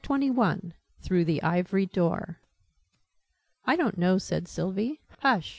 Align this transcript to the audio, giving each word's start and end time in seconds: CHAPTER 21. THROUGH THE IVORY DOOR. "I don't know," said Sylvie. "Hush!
CHAPTER 0.03 0.07
21. 0.33 0.73
THROUGH 1.03 1.23
THE 1.25 1.43
IVORY 1.43 1.85
DOOR. 1.85 2.39
"I 3.65 3.75
don't 3.75 3.99
know," 3.99 4.17
said 4.17 4.47
Sylvie. 4.47 4.99
"Hush! 5.19 5.49